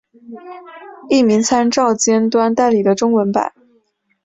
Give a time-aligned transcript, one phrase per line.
[1.09, 3.53] 译名参照尖端代理的中文版。